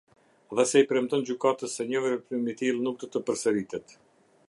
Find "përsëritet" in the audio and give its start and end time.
3.29-3.97